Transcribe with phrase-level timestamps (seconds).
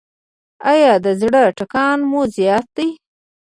[0.71, 2.89] ایا د زړه ټکان مو زیات دی؟